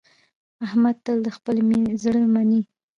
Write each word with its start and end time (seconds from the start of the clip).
احمد 0.65 0.95
تل 1.05 1.17
د 1.23 1.27
خپل 1.37 1.55
زړه 2.03 2.21
مني. 2.33 2.61